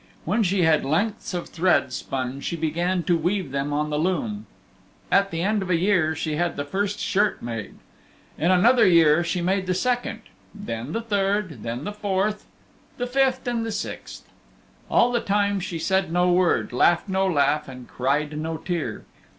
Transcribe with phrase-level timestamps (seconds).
[0.25, 4.47] When she had lengths of thread spun she began to weave them on the loom.
[5.11, 7.75] At the end of a year she had the first shirt made.
[8.35, 10.21] In another year she made the second,
[10.55, 12.47] then the third, then the fourth,
[12.97, 14.25] the fifth and the sixth.
[14.89, 19.05] And all the time she said no word, laughed no laugh and cried no tear.